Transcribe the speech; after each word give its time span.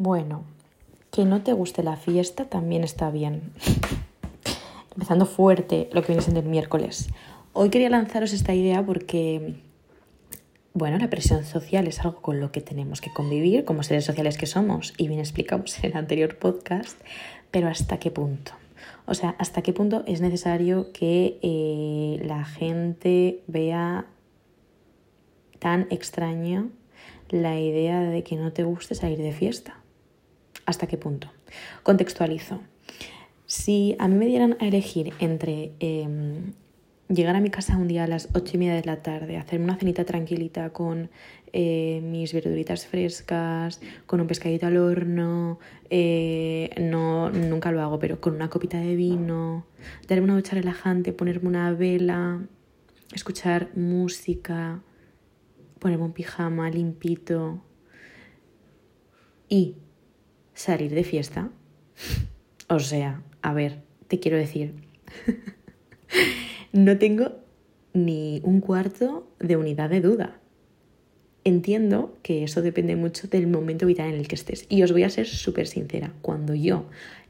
Bueno, 0.00 0.44
que 1.10 1.24
no 1.24 1.42
te 1.42 1.52
guste 1.52 1.82
la 1.82 1.96
fiesta 1.96 2.44
también 2.44 2.84
está 2.84 3.10
bien. 3.10 3.52
Empezando 4.92 5.26
fuerte 5.26 5.90
lo 5.92 6.02
que 6.02 6.12
viene 6.12 6.22
siendo 6.22 6.38
el 6.38 6.46
miércoles. 6.46 7.08
Hoy 7.52 7.68
quería 7.70 7.90
lanzaros 7.90 8.32
esta 8.32 8.54
idea 8.54 8.86
porque, 8.86 9.56
bueno, 10.72 10.98
la 10.98 11.10
presión 11.10 11.44
social 11.44 11.88
es 11.88 11.98
algo 11.98 12.22
con 12.22 12.38
lo 12.38 12.52
que 12.52 12.60
tenemos 12.60 13.00
que 13.00 13.12
convivir 13.12 13.64
como 13.64 13.82
seres 13.82 14.04
sociales 14.04 14.38
que 14.38 14.46
somos, 14.46 14.94
y 14.98 15.08
bien 15.08 15.18
explicamos 15.18 15.76
en 15.80 15.90
el 15.90 15.96
anterior 15.96 16.38
podcast, 16.38 16.96
pero 17.50 17.66
¿hasta 17.66 17.98
qué 17.98 18.12
punto? 18.12 18.52
O 19.04 19.14
sea, 19.14 19.34
¿hasta 19.40 19.62
qué 19.62 19.72
punto 19.72 20.04
es 20.06 20.20
necesario 20.20 20.92
que 20.92 21.40
eh, 21.42 22.22
la 22.24 22.44
gente 22.44 23.42
vea 23.48 24.06
tan 25.58 25.88
extraño 25.90 26.70
la 27.30 27.58
idea 27.58 27.98
de 28.02 28.22
que 28.22 28.36
no 28.36 28.52
te 28.52 28.62
guste 28.62 28.94
salir 28.94 29.18
de 29.18 29.32
fiesta? 29.32 29.78
¿Hasta 30.68 30.86
qué 30.86 30.98
punto? 30.98 31.32
Contextualizo. 31.82 32.60
Si 33.46 33.96
a 33.98 34.06
mí 34.06 34.16
me 34.16 34.26
dieran 34.26 34.58
a 34.60 34.66
elegir 34.66 35.14
entre 35.18 35.72
em, 35.80 36.52
llegar 37.08 37.36
a 37.36 37.40
mi 37.40 37.48
casa 37.48 37.78
un 37.78 37.88
día 37.88 38.04
a 38.04 38.06
las 38.06 38.28
ocho 38.34 38.56
y 38.56 38.58
media 38.58 38.74
de 38.74 38.84
la 38.84 39.00
tarde, 39.00 39.38
hacerme 39.38 39.64
una 39.64 39.76
cenita 39.76 40.04
tranquilita 40.04 40.68
con 40.74 41.08
eh, 41.54 42.02
mis 42.02 42.34
verduritas 42.34 42.86
frescas, 42.86 43.80
con 44.04 44.20
un 44.20 44.26
pescadito 44.26 44.66
al 44.66 44.76
horno, 44.76 45.58
eh, 45.88 46.68
no, 46.78 47.30
nunca 47.30 47.72
lo 47.72 47.80
hago, 47.80 47.98
pero 47.98 48.20
con 48.20 48.34
una 48.34 48.50
copita 48.50 48.76
de 48.76 48.94
vino, 48.94 49.64
darme 50.06 50.24
una 50.24 50.34
ducha 50.34 50.54
relajante, 50.54 51.14
ponerme 51.14 51.48
una 51.48 51.72
vela, 51.72 52.42
escuchar 53.14 53.70
música, 53.74 54.82
ponerme 55.78 56.04
un 56.04 56.12
pijama 56.12 56.68
limpito 56.68 57.62
y 59.48 59.76
salir 60.58 60.92
de 60.92 61.04
fiesta. 61.04 61.50
O 62.68 62.80
sea, 62.80 63.22
a 63.42 63.54
ver, 63.54 63.78
te 64.08 64.18
quiero 64.18 64.36
decir, 64.36 64.74
no 66.72 66.98
tengo 66.98 67.36
ni 67.92 68.40
un 68.42 68.60
cuarto 68.60 69.30
de 69.38 69.56
unidad 69.56 69.88
de 69.88 70.00
duda. 70.00 70.40
Entiendo 71.44 72.18
que 72.22 72.42
eso 72.42 72.60
depende 72.60 72.96
mucho 72.96 73.28
del 73.28 73.46
momento 73.46 73.86
vital 73.86 74.08
en 74.08 74.16
el 74.16 74.26
que 74.26 74.34
estés. 74.34 74.66
Y 74.68 74.82
os 74.82 74.90
voy 74.92 75.04
a 75.04 75.10
ser 75.10 75.26
súper 75.26 75.68
sincera, 75.68 76.12
cuando 76.22 76.54
yo 76.54 76.86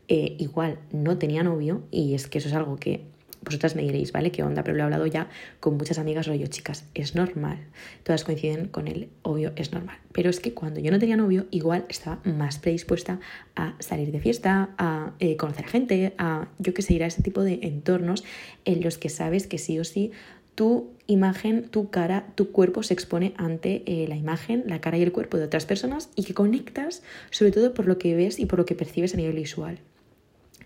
eh, 0.08 0.34
igual 0.38 0.78
no 0.90 1.18
tenía 1.18 1.42
novio, 1.42 1.82
y 1.90 2.14
es 2.14 2.28
que 2.28 2.38
eso 2.38 2.48
es 2.48 2.54
algo 2.54 2.76
que 2.76 3.02
vosotras 3.42 3.76
me 3.76 3.82
diréis, 3.82 4.12
¿vale? 4.12 4.30
¿Qué 4.30 4.42
onda? 4.42 4.62
Pero 4.62 4.76
lo 4.76 4.82
he 4.82 4.84
hablado 4.84 5.06
ya 5.06 5.28
con 5.60 5.76
muchas 5.76 5.98
amigas 5.98 6.26
rollo, 6.26 6.46
chicas, 6.46 6.84
es 6.94 7.14
normal. 7.14 7.58
Todas 8.02 8.24
coinciden 8.24 8.68
con 8.68 8.88
el 8.88 9.08
obvio, 9.22 9.52
es 9.56 9.72
normal. 9.72 9.98
Pero 10.12 10.30
es 10.30 10.40
que 10.40 10.54
cuando 10.54 10.80
yo 10.80 10.90
no 10.90 10.98
tenía 10.98 11.16
novio, 11.16 11.46
igual 11.50 11.84
estaba 11.88 12.20
más 12.24 12.58
predispuesta 12.58 13.20
a 13.56 13.74
salir 13.78 14.12
de 14.12 14.20
fiesta, 14.20 14.70
a 14.78 15.12
eh, 15.18 15.36
conocer 15.36 15.66
gente, 15.66 16.14
a, 16.18 16.48
yo 16.58 16.74
qué 16.74 16.82
sé, 16.82 16.94
ir 16.94 17.04
a 17.04 17.06
ese 17.06 17.22
tipo 17.22 17.42
de 17.42 17.60
entornos 17.62 18.24
en 18.64 18.82
los 18.82 18.98
que 18.98 19.08
sabes 19.08 19.46
que 19.46 19.58
sí 19.58 19.78
o 19.78 19.84
sí 19.84 20.12
tu 20.58 20.90
imagen, 21.06 21.68
tu 21.68 21.88
cara, 21.88 22.32
tu 22.34 22.50
cuerpo 22.50 22.82
se 22.82 22.92
expone 22.92 23.32
ante 23.36 23.84
eh, 23.86 24.08
la 24.08 24.16
imagen, 24.16 24.64
la 24.66 24.80
cara 24.80 24.98
y 24.98 25.02
el 25.04 25.12
cuerpo 25.12 25.36
de 25.36 25.44
otras 25.44 25.66
personas 25.66 26.10
y 26.16 26.24
que 26.24 26.34
conectas 26.34 27.04
sobre 27.30 27.52
todo 27.52 27.74
por 27.74 27.86
lo 27.86 27.96
que 27.96 28.16
ves 28.16 28.40
y 28.40 28.46
por 28.46 28.58
lo 28.58 28.66
que 28.66 28.74
percibes 28.74 29.14
a 29.14 29.18
nivel 29.18 29.36
visual. 29.36 29.78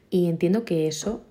Y 0.08 0.28
entiendo 0.30 0.64
que 0.64 0.88
eso 0.88 1.26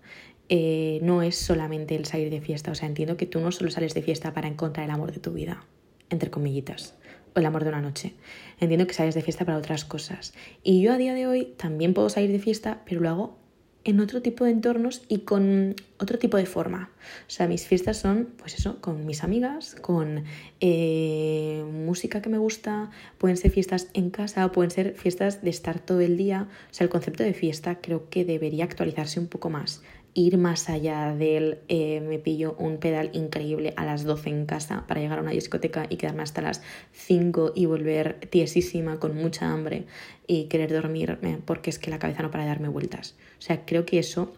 eh, 0.54 1.00
no 1.02 1.22
es 1.22 1.38
solamente 1.38 1.96
el 1.96 2.06
salir 2.06 2.30
de 2.30 2.42
fiesta. 2.42 2.72
O 2.72 2.76
sea, 2.76 2.90
entiendo 2.90 3.16
que 3.16 3.26
tú 3.26 3.40
no 3.40 3.54
solo 3.54 3.72
sales 3.72 3.94
de 3.94 4.02
fiesta 4.02 4.34
para 4.34 4.50
encontrar 4.50 4.84
el 4.84 4.92
amor 4.92 5.14
de 5.14 5.20
tu 5.22 5.32
vida, 5.32 5.64
entre 6.10 6.30
comillitas, 6.30 6.94
o 7.34 7.40
el 7.40 7.46
amor 7.46 7.64
de 7.64 7.70
una 7.70 7.80
noche. 7.82 8.16
Entiendo 8.60 8.86
que 8.86 8.94
sales 8.94 9.16
de 9.16 9.22
fiesta 9.22 9.46
para 9.46 9.58
otras 9.58 9.86
cosas. 9.86 10.34
Y 10.62 10.82
yo 10.82 10.92
a 10.92 10.98
día 10.98 11.14
de 11.14 11.26
hoy 11.26 11.54
también 11.56 11.94
puedo 11.94 12.10
salir 12.10 12.34
de 12.34 12.40
fiesta, 12.40 12.82
pero 12.86 13.00
lo 13.00 13.10
hago 13.10 13.38
en 13.86 14.02
otro 14.02 14.22
tipo 14.22 14.44
de 14.44 14.52
entornos 14.52 15.04
y 15.08 15.20
con 15.20 15.74
otro 16.00 16.20
tipo 16.20 16.36
de 16.36 16.46
forma. 16.46 16.92
O 17.28 17.30
sea, 17.30 17.48
mis 17.48 17.66
fiestas 17.66 17.98
son, 17.98 18.34
pues 18.38 18.54
eso, 18.56 18.82
con 18.82 19.06
mis 19.06 19.24
amigas, 19.24 19.76
con 19.76 20.26
eh, 20.60 21.64
música 21.72 22.22
que 22.22 22.28
me 22.28 22.38
gusta, 22.38 22.92
pueden 23.18 23.38
ser 23.38 23.52
fiestas 23.52 23.88
en 23.94 24.10
casa, 24.10 24.52
pueden 24.52 24.70
ser 24.70 24.96
fiestas 24.96 25.42
de 25.42 25.50
estar 25.50 25.80
todo 25.80 26.02
el 26.02 26.18
día. 26.18 26.50
O 26.70 26.74
sea, 26.74 26.84
el 26.84 26.90
concepto 26.90 27.24
de 27.24 27.34
fiesta 27.34 27.80
creo 27.80 28.10
que 28.10 28.26
debería 28.26 28.66
actualizarse 28.66 29.18
un 29.18 29.28
poco 29.28 29.50
más 29.50 29.82
ir 30.14 30.38
más 30.38 30.70
allá 30.70 31.16
del 31.16 31.60
eh, 31.68 32.02
me 32.02 32.20
pillo 32.20 32.56
un 32.60 32.78
pedal 32.78 33.10
increíble 33.14 33.74
a 33.78 33.86
las 33.86 34.04
12 34.04 34.30
en 34.30 34.46
casa 34.46 34.86
para 34.88 35.00
llegar 35.00 35.20
a 35.20 35.22
una 35.22 35.32
discoteca 35.32 35.86
y 35.90 35.98
quedarme 35.98 36.24
hasta 36.24 36.42
las 36.42 36.62
5 36.94 37.54
y 37.56 37.66
volver 37.66 38.20
tiesísima 38.30 39.00
con 39.00 39.16
mucha 39.16 39.52
hambre 39.52 39.86
y 40.28 40.46
querer 40.46 40.72
dormirme 40.74 41.40
porque 41.46 41.70
es 41.70 41.80
que 41.80 41.90
la 41.90 42.00
cabeza 42.00 42.24
no 42.24 42.32
para 42.32 42.44
de 42.44 42.50
darme 42.50 42.68
vueltas. 42.68 43.16
O 43.40 43.42
sea, 43.42 43.66
creo 43.66 43.86
que 43.86 44.00
eso 44.00 44.34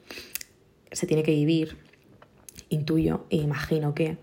se 0.92 1.08
tiene 1.08 1.24
que 1.24 1.32
vivir, 1.32 1.78
intuyo 2.70 3.26
e 3.30 3.38
imagino 3.38 3.96
que 3.96 4.18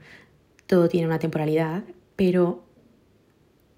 todo 0.67 0.89
tiene 0.89 1.07
una 1.07 1.19
temporalidad, 1.19 1.83
pero 2.15 2.63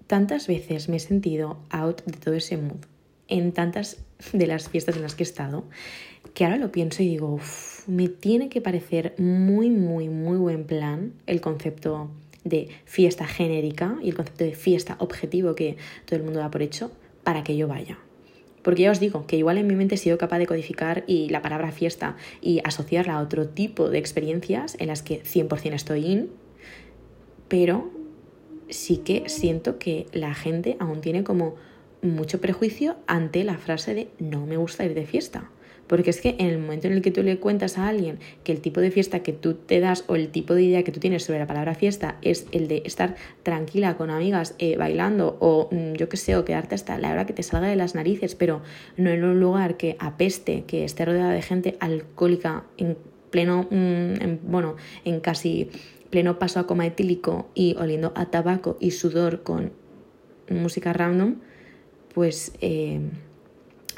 tantas 0.05 0.47
veces 0.47 0.89
me 0.89 0.97
he 0.97 0.99
sentido 0.99 1.57
out 1.71 2.03
de 2.05 2.17
todo 2.17 2.35
ese 2.35 2.57
mood 2.57 2.85
en 3.27 3.51
tantas 3.51 3.97
de 4.31 4.45
las 4.45 4.69
fiestas 4.69 4.95
en 4.95 5.01
las 5.01 5.15
que 5.15 5.23
he 5.23 5.25
estado 5.25 5.63
que 6.33 6.45
ahora 6.45 6.57
lo 6.57 6.71
pienso 6.71 7.03
y 7.03 7.09
digo, 7.09 7.39
me 7.87 8.07
tiene 8.07 8.49
que 8.49 8.61
parecer 8.61 9.13
muy, 9.17 9.69
muy, 9.69 10.09
muy 10.09 10.37
buen 10.37 10.65
plan 10.65 11.13
el 11.27 11.41
concepto 11.41 12.09
de 12.43 12.69
fiesta 12.85 13.25
genérica 13.25 13.97
y 14.01 14.09
el 14.09 14.15
concepto 14.15 14.43
de 14.43 14.53
fiesta 14.53 14.95
objetivo 14.99 15.55
que 15.55 15.77
todo 16.05 16.17
el 16.17 16.23
mundo 16.23 16.39
da 16.39 16.51
por 16.51 16.61
hecho 16.61 16.91
para 17.23 17.43
que 17.43 17.55
yo 17.55 17.67
vaya. 17.67 17.99
Porque 18.63 18.83
ya 18.83 18.91
os 18.91 18.99
digo 18.99 19.27
que 19.27 19.37
igual 19.37 19.57
en 19.57 19.67
mi 19.67 19.75
mente 19.75 19.95
he 19.95 19.97
sido 19.97 20.17
capaz 20.17 20.39
de 20.39 20.47
codificar 20.47 21.03
y 21.05 21.29
la 21.29 21.41
palabra 21.41 21.71
fiesta 21.71 22.15
y 22.41 22.61
asociarla 22.63 23.15
a 23.15 23.21
otro 23.21 23.47
tipo 23.47 23.89
de 23.89 23.97
experiencias 23.99 24.75
en 24.79 24.87
las 24.87 25.03
que 25.03 25.21
100% 25.21 25.73
estoy 25.73 26.05
in, 26.05 26.29
pero 27.49 27.91
sí 28.69 28.97
que 28.97 29.27
siento 29.27 29.77
que 29.79 30.07
la 30.13 30.33
gente 30.33 30.77
aún 30.79 31.01
tiene 31.01 31.23
como 31.23 31.55
mucho 32.01 32.41
prejuicio 32.41 32.95
ante 33.05 33.43
la 33.43 33.57
frase 33.57 33.93
de 33.93 34.07
no 34.19 34.45
me 34.45 34.57
gusta 34.57 34.85
ir 34.85 34.93
de 34.93 35.05
fiesta. 35.05 35.49
Porque 35.87 36.09
es 36.09 36.21
que 36.21 36.35
en 36.39 36.47
el 36.47 36.59
momento 36.59 36.87
en 36.87 36.93
el 36.93 37.01
que 37.01 37.11
tú 37.11 37.23
le 37.23 37.39
cuentas 37.39 37.77
a 37.77 37.87
alguien 37.87 38.19
que 38.43 38.51
el 38.51 38.61
tipo 38.61 38.79
de 38.79 38.91
fiesta 38.91 39.19
que 39.19 39.33
tú 39.33 39.53
te 39.53 39.79
das 39.79 40.05
o 40.07 40.15
el 40.15 40.29
tipo 40.29 40.53
de 40.55 40.63
idea 40.63 40.83
que 40.83 40.91
tú 40.91 40.99
tienes 40.99 41.23
sobre 41.23 41.39
la 41.39 41.47
palabra 41.47 41.75
fiesta 41.75 42.17
es 42.21 42.47
el 42.51 42.67
de 42.67 42.83
estar 42.85 43.15
tranquila 43.43 43.97
con 43.97 44.09
amigas 44.09 44.55
eh, 44.59 44.77
bailando 44.77 45.37
o 45.39 45.69
mm, 45.71 45.93
yo 45.93 46.09
qué 46.09 46.17
sé, 46.17 46.35
o 46.37 46.45
quedarte 46.45 46.75
hasta 46.75 46.97
la 46.97 47.11
hora 47.11 47.25
que 47.25 47.33
te 47.33 47.43
salga 47.43 47.67
de 47.67 47.75
las 47.75 47.95
narices, 47.95 48.35
pero 48.35 48.61
no 48.97 49.09
en 49.09 49.23
un 49.23 49.39
lugar 49.39 49.77
que 49.77 49.95
apeste, 49.99 50.63
que 50.65 50.85
esté 50.85 51.05
rodeada 51.05 51.31
de 51.31 51.41
gente 51.41 51.77
alcohólica 51.79 52.63
en 52.77 52.97
pleno, 53.29 53.67
mm, 53.69 54.49
bueno, 54.49 54.75
en 55.03 55.19
casi 55.19 55.69
pleno 56.09 56.39
paso 56.39 56.59
a 56.59 56.67
coma 56.67 56.85
etílico 56.85 57.49
y 57.55 57.75
oliendo 57.79 58.13
a 58.15 58.27
tabaco 58.27 58.77
y 58.79 58.91
sudor 58.91 59.43
con 59.43 59.73
música 60.49 60.93
random, 60.93 61.35
pues... 62.13 62.53
Eh, 62.61 63.01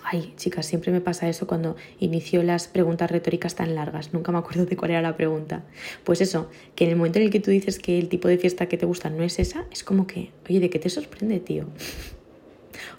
Ay, 0.08 0.36
chicas, 0.38 0.68
siempre 0.68 0.92
me 0.92 1.02
pasa 1.02 1.28
eso 1.28 1.48
cuando 1.48 1.76
inicio 2.00 2.44
las 2.44 2.68
preguntas 2.68 3.10
retóricas 3.10 3.56
tan 3.56 3.74
largas. 3.74 4.14
Nunca 4.14 4.32
me 4.32 4.38
acuerdo 4.38 4.68
de 4.68 4.78
cuál 4.78 4.92
era 4.92 5.02
la 5.02 5.18
pregunta. 5.18 5.64
Pues 6.04 6.22
eso, 6.22 6.48
que 6.76 6.84
en 6.84 6.92
el 6.92 6.96
momento 6.96 7.18
en 7.18 7.26
el 7.26 7.32
que 7.32 7.40
tú 7.40 7.50
dices 7.50 7.80
que 7.80 7.98
el 7.98 8.08
tipo 8.08 8.28
de 8.28 8.38
fiesta 8.38 8.68
que 8.68 8.78
te 8.78 8.86
gusta 8.86 9.10
no 9.10 9.24
es 9.24 9.40
esa, 9.40 9.66
es 9.72 9.84
como 9.84 10.06
que, 10.06 10.30
oye, 10.48 10.60
¿de 10.60 10.70
qué 10.70 10.78
te 10.78 10.92
sorprende, 10.92 11.40
tío? 11.40 11.66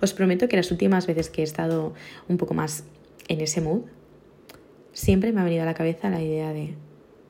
Os 0.02 0.14
prometo 0.14 0.48
que 0.48 0.56
las 0.56 0.72
últimas 0.72 1.06
veces 1.06 1.30
que 1.30 1.42
he 1.42 1.44
estado 1.44 1.94
un 2.28 2.38
poco 2.38 2.54
más 2.54 2.82
en 3.28 3.40
ese 3.40 3.60
mood, 3.60 3.82
siempre 4.92 5.30
me 5.30 5.40
ha 5.40 5.44
venido 5.44 5.62
a 5.62 5.66
la 5.66 5.74
cabeza 5.74 6.10
la 6.10 6.20
idea 6.20 6.52
de, 6.52 6.74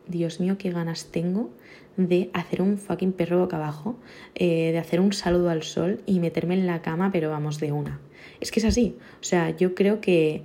Dios 0.08 0.40
mío, 0.40 0.56
qué 0.56 0.70
ganas 0.70 1.06
tengo 1.06 1.50
de 1.98 2.30
hacer 2.32 2.62
un 2.62 2.78
fucking 2.78 3.12
perro 3.12 3.40
boca 3.40 3.56
abajo, 3.56 3.96
eh, 4.34 4.72
de 4.72 4.78
hacer 4.78 5.00
un 5.00 5.12
saludo 5.12 5.50
al 5.50 5.62
sol 5.62 6.00
y 6.06 6.20
meterme 6.20 6.54
en 6.54 6.66
la 6.66 6.80
cama, 6.80 7.10
pero 7.12 7.28
vamos 7.28 7.58
de 7.60 7.72
una. 7.72 8.00
Es 8.40 8.50
que 8.50 8.60
es 8.60 8.66
así. 8.66 8.96
O 9.20 9.24
sea, 9.24 9.56
yo 9.56 9.74
creo 9.74 10.00
que 10.00 10.42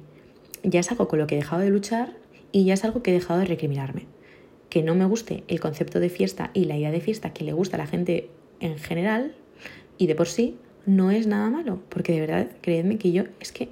ya 0.63 0.80
es 0.80 0.92
algo 0.92 1.07
con 1.07 1.19
lo 1.19 1.28
que 1.28 1.36
he 1.36 1.38
dejado 1.39 1.62
de 1.62 1.69
luchar 1.69 2.13
y 2.51 2.66
ya 2.66 2.74
es 2.74 2.83
algo 2.83 3.04
que 3.04 3.12
he 3.12 3.13
dejado 3.13 3.39
de 3.39 3.45
recriminarme. 3.45 4.07
Que 4.69 4.83
no 4.83 4.95
me 4.95 5.06
guste 5.06 5.44
el 5.48 5.60
concepto 5.60 6.00
de 6.00 6.10
fiesta 6.10 6.51
y 6.54 6.66
la 6.66 6.78
idea 6.78 6.92
de 6.92 7.01
fiesta 7.01 7.33
que 7.33 7.44
le 7.44 7.54
gusta 7.54 7.78
a 7.78 7.80
la 7.80 7.88
gente 7.88 8.30
en 8.60 8.78
general 8.78 9.36
y 9.98 10.07
de 10.07 10.16
por 10.16 10.28
sí 10.28 10.57
no 10.86 11.12
es 11.12 11.28
nada 11.28 11.50
malo. 11.50 11.81
Porque 11.89 12.13
de 12.13 12.22
verdad, 12.22 12.51
creedme 12.62 12.98
que 12.98 13.12
yo 13.12 13.24
es 13.39 13.51
que 13.51 13.69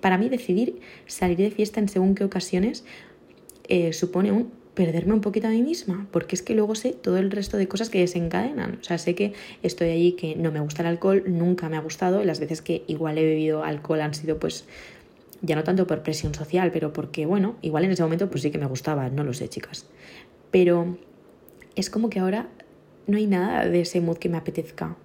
para 0.00 0.16
mí 0.16 0.28
decidir 0.28 0.80
salir 1.06 1.36
de 1.36 1.50
fiesta 1.50 1.80
en 1.80 1.88
según 1.88 2.14
qué 2.14 2.24
ocasiones 2.24 2.84
eh, 3.68 3.92
supone 3.92 4.32
un 4.32 4.50
perderme 4.74 5.14
un 5.14 5.20
poquito 5.20 5.48
a 5.48 5.50
mí 5.50 5.62
misma, 5.62 6.06
porque 6.10 6.36
es 6.36 6.42
que 6.42 6.54
luego 6.54 6.74
sé 6.74 6.92
todo 6.92 7.18
el 7.18 7.30
resto 7.30 7.56
de 7.56 7.68
cosas 7.68 7.90
que 7.90 8.00
desencadenan. 8.00 8.78
O 8.80 8.84
sea, 8.84 8.98
sé 8.98 9.14
que 9.14 9.32
estoy 9.62 9.90
allí, 9.90 10.12
que 10.12 10.36
no 10.36 10.52
me 10.52 10.60
gusta 10.60 10.82
el 10.82 10.88
alcohol, 10.88 11.24
nunca 11.26 11.68
me 11.68 11.76
ha 11.76 11.80
gustado, 11.80 12.24
las 12.24 12.40
veces 12.40 12.62
que 12.62 12.84
igual 12.86 13.18
he 13.18 13.24
bebido 13.24 13.64
alcohol 13.64 14.00
han 14.00 14.14
sido 14.14 14.38
pues 14.38 14.64
ya 15.42 15.56
no 15.56 15.64
tanto 15.64 15.86
por 15.86 16.02
presión 16.02 16.34
social, 16.34 16.70
pero 16.72 16.92
porque, 16.92 17.26
bueno, 17.26 17.56
igual 17.62 17.84
en 17.84 17.92
ese 17.92 18.02
momento 18.02 18.30
pues 18.30 18.42
sí 18.42 18.50
que 18.50 18.58
me 18.58 18.66
gustaba, 18.66 19.08
no 19.08 19.24
lo 19.24 19.32
sé, 19.32 19.48
chicas. 19.48 19.86
Pero 20.50 20.98
es 21.74 21.90
como 21.90 22.10
que 22.10 22.20
ahora 22.20 22.48
no 23.06 23.16
hay 23.16 23.26
nada 23.26 23.66
de 23.66 23.80
ese 23.80 24.00
mood 24.00 24.18
que 24.18 24.28
me 24.28 24.36
apetezca. 24.36 24.96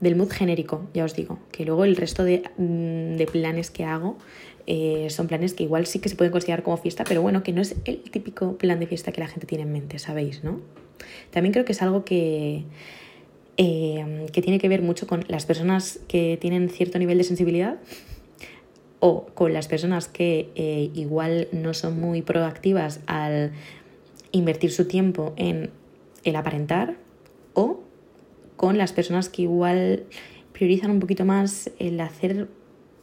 Del 0.00 0.16
mood 0.16 0.30
genérico, 0.30 0.88
ya 0.94 1.04
os 1.04 1.14
digo, 1.14 1.38
que 1.52 1.64
luego 1.64 1.84
el 1.84 1.96
resto 1.96 2.24
de, 2.24 2.42
mm, 2.56 3.16
de 3.16 3.26
planes 3.30 3.70
que 3.70 3.84
hago 3.84 4.16
eh, 4.66 5.08
son 5.10 5.26
planes 5.26 5.54
que 5.54 5.64
igual 5.64 5.86
sí 5.86 5.98
que 5.98 6.08
se 6.08 6.16
pueden 6.16 6.32
considerar 6.32 6.62
como 6.62 6.76
fiesta, 6.76 7.04
pero 7.04 7.22
bueno, 7.22 7.42
que 7.42 7.52
no 7.52 7.60
es 7.60 7.76
el 7.84 8.02
típico 8.02 8.56
plan 8.56 8.78
de 8.78 8.86
fiesta 8.86 9.12
que 9.12 9.20
la 9.20 9.26
gente 9.26 9.46
tiene 9.46 9.64
en 9.64 9.72
mente, 9.72 9.98
¿sabéis? 9.98 10.44
¿no? 10.44 10.60
También 11.30 11.52
creo 11.52 11.64
que 11.64 11.72
es 11.72 11.82
algo 11.82 12.04
que, 12.04 12.64
eh, 13.56 14.26
que 14.32 14.42
tiene 14.42 14.58
que 14.58 14.68
ver 14.68 14.82
mucho 14.82 15.06
con 15.06 15.24
las 15.28 15.44
personas 15.44 16.00
que 16.08 16.38
tienen 16.40 16.68
cierto 16.68 16.98
nivel 16.98 17.18
de 17.18 17.24
sensibilidad 17.24 17.78
o 19.00 19.26
con 19.34 19.52
las 19.52 19.66
personas 19.66 20.08
que 20.08 20.50
eh, 20.54 20.90
igual 20.94 21.48
no 21.52 21.74
son 21.74 21.98
muy 21.98 22.22
proactivas 22.22 23.00
al 23.06 23.52
invertir 24.30 24.70
su 24.70 24.86
tiempo 24.86 25.32
en 25.36 25.70
el 26.22 26.36
aparentar 26.36 26.96
o 27.54 27.80
con 28.60 28.76
las 28.76 28.92
personas 28.92 29.30
que 29.30 29.40
igual 29.40 30.04
priorizan 30.52 30.90
un 30.90 31.00
poquito 31.00 31.24
más 31.24 31.70
el 31.78 31.98
hacer 31.98 32.48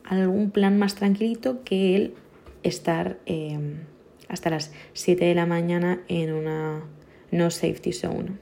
algún 0.03 0.51
plan 0.51 0.77
más 0.77 0.93
tranquilito 0.93 1.63
que 1.63 1.95
el 1.95 2.13
estar 2.61 3.17
em, 3.25 3.79
hasta 4.27 4.51
las 4.51 4.71
7 4.93 5.25
de 5.25 5.33
la 5.33 5.47
mañana 5.47 6.03
en 6.09 6.31
una 6.31 6.83
no 7.31 7.49
safety 7.49 7.91
zone. 7.91 8.33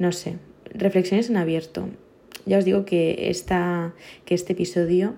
No 0.00 0.10
sé, 0.10 0.38
reflexiones 0.74 1.30
en 1.30 1.36
abierto. 1.36 1.88
Ya 2.46 2.58
os 2.58 2.64
digo 2.64 2.84
que, 2.84 3.30
esta, 3.30 3.94
que 4.24 4.34
este 4.34 4.54
episodio 4.54 5.14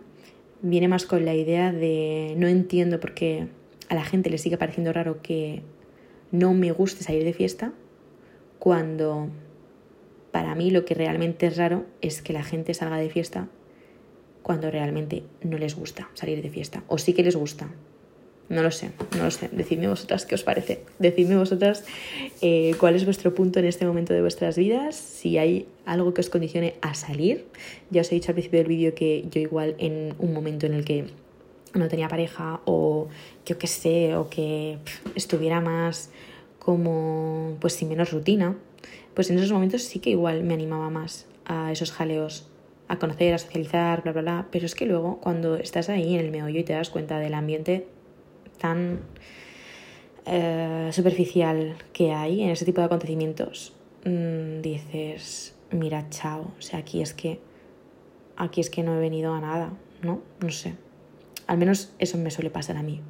viene 0.60 0.86
más 0.86 1.06
con 1.06 1.24
la 1.24 1.34
idea 1.34 1.72
de 1.72 2.34
no 2.36 2.46
entiendo 2.46 3.00
por 3.00 3.14
qué 3.14 3.48
a 3.88 3.94
la 3.94 4.04
gente 4.04 4.28
le 4.28 4.36
sigue 4.36 4.58
pareciendo 4.58 4.92
raro 4.92 5.22
que 5.22 5.62
no 6.30 6.52
me 6.52 6.72
guste 6.72 7.02
salir 7.04 7.24
de 7.24 7.32
fiesta 7.32 7.72
cuando 8.58 9.30
para 10.30 10.54
mí 10.54 10.70
lo 10.70 10.84
que 10.84 10.94
realmente 10.94 11.46
es 11.46 11.56
raro 11.56 11.84
es 12.00 12.22
que 12.22 12.32
la 12.32 12.42
gente 12.42 12.74
salga 12.74 12.96
de 12.96 13.10
fiesta 13.10 13.48
cuando 14.42 14.70
realmente 14.70 15.24
no 15.42 15.58
les 15.58 15.74
gusta 15.74 16.10
salir 16.14 16.42
de 16.42 16.50
fiesta. 16.50 16.82
O 16.88 16.98
sí 16.98 17.12
que 17.12 17.22
les 17.22 17.36
gusta. 17.36 17.68
No 18.48 18.64
lo 18.64 18.72
sé, 18.72 18.90
no 19.16 19.24
lo 19.24 19.30
sé. 19.30 19.48
Decidme 19.52 19.86
vosotras 19.86 20.26
qué 20.26 20.34
os 20.34 20.42
parece. 20.42 20.82
Decidme 20.98 21.36
vosotras 21.36 21.84
eh, 22.42 22.74
cuál 22.80 22.96
es 22.96 23.04
vuestro 23.04 23.32
punto 23.32 23.60
en 23.60 23.64
este 23.64 23.86
momento 23.86 24.12
de 24.12 24.22
vuestras 24.22 24.56
vidas. 24.56 24.96
Si 24.96 25.38
hay 25.38 25.68
algo 25.84 26.14
que 26.14 26.20
os 26.20 26.30
condicione 26.30 26.74
a 26.80 26.94
salir. 26.94 27.46
Ya 27.90 28.00
os 28.00 28.10
he 28.10 28.16
dicho 28.16 28.32
al 28.32 28.34
principio 28.34 28.58
del 28.58 28.68
vídeo 28.68 28.94
que 28.94 29.24
yo 29.30 29.40
igual 29.40 29.76
en 29.78 30.14
un 30.18 30.32
momento 30.32 30.66
en 30.66 30.74
el 30.74 30.84
que 30.84 31.04
no 31.74 31.86
tenía 31.86 32.08
pareja 32.08 32.60
o 32.64 33.08
yo 33.46 33.56
qué 33.56 33.68
sé, 33.68 34.16
o 34.16 34.28
que 34.28 34.78
estuviera 35.14 35.60
más 35.60 36.10
como 36.58 37.56
pues 37.60 37.74
sin 37.74 37.88
menos 37.88 38.12
rutina, 38.12 38.56
pues 39.14 39.30
en 39.30 39.38
esos 39.38 39.52
momentos 39.52 39.82
sí 39.82 39.98
que 39.98 40.10
igual 40.10 40.42
me 40.42 40.54
animaba 40.54 40.90
más 40.90 41.26
a 41.44 41.72
esos 41.72 41.92
jaleos 41.92 42.50
a 42.88 42.98
conocer, 42.98 43.34
a 43.34 43.38
socializar, 43.38 44.02
bla, 44.02 44.12
bla, 44.12 44.22
bla. 44.22 44.46
Pero 44.50 44.66
es 44.66 44.74
que 44.74 44.84
luego 44.84 45.20
cuando 45.20 45.56
estás 45.56 45.88
ahí 45.88 46.14
en 46.14 46.20
el 46.20 46.30
meollo 46.30 46.58
y 46.58 46.64
te 46.64 46.72
das 46.72 46.90
cuenta 46.90 47.18
del 47.18 47.34
ambiente 47.34 47.86
tan 48.58 49.00
eh, 50.26 50.90
superficial 50.92 51.76
que 51.92 52.12
hay 52.12 52.42
en 52.42 52.50
ese 52.50 52.64
tipo 52.64 52.80
de 52.80 52.86
acontecimientos, 52.86 53.72
mm, 54.04 54.60
dices, 54.60 55.54
mira, 55.70 56.08
chao, 56.10 56.52
o 56.58 56.62
sea, 56.62 56.80
aquí 56.80 57.00
es 57.00 57.14
que, 57.14 57.40
aquí 58.36 58.60
es 58.60 58.70
que 58.70 58.82
no 58.82 58.96
he 58.96 59.00
venido 59.00 59.34
a 59.34 59.40
nada, 59.40 59.72
¿no? 60.02 60.20
No 60.40 60.50
sé. 60.50 60.74
Al 61.46 61.58
menos 61.58 61.94
eso 61.98 62.18
me 62.18 62.30
suele 62.30 62.50
pasar 62.50 62.76
a 62.76 62.82
mí. 62.82 63.00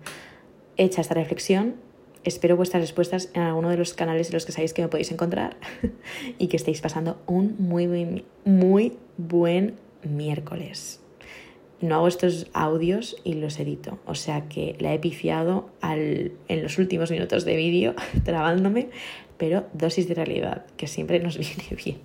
Hecha 0.76 1.00
esta 1.00 1.14
reflexión, 1.14 1.76
espero 2.24 2.56
vuestras 2.56 2.82
respuestas 2.82 3.30
en 3.34 3.42
alguno 3.42 3.68
de 3.68 3.76
los 3.76 3.94
canales 3.94 4.28
en 4.28 4.34
los 4.34 4.46
que 4.46 4.52
sabéis 4.52 4.72
que 4.72 4.82
me 4.82 4.88
podéis 4.88 5.12
encontrar 5.12 5.56
y 6.38 6.48
que 6.48 6.56
estéis 6.56 6.80
pasando 6.80 7.20
un 7.26 7.56
muy, 7.58 7.86
muy, 7.86 8.24
muy 8.44 8.98
buen 9.16 9.74
miércoles. 10.02 11.00
No 11.80 11.94
hago 11.94 12.08
estos 12.08 12.48
audios 12.52 13.16
y 13.24 13.34
los 13.34 13.58
edito, 13.58 13.98
o 14.04 14.14
sea 14.14 14.48
que 14.48 14.76
la 14.80 14.92
he 14.92 14.98
pifiado 14.98 15.70
al, 15.80 16.32
en 16.48 16.62
los 16.62 16.76
últimos 16.78 17.10
minutos 17.10 17.44
de 17.46 17.56
vídeo, 17.56 17.94
trabándome, 18.24 18.90
pero 19.38 19.66
dosis 19.72 20.06
de 20.06 20.14
realidad, 20.14 20.66
que 20.76 20.86
siempre 20.86 21.20
nos 21.20 21.38
viene 21.38 21.64
bien. 21.82 21.98